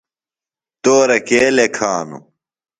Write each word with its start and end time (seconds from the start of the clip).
تورہ 0.83 1.17
کے 1.27 1.41
لیکھانوۡ؟ 1.57 2.23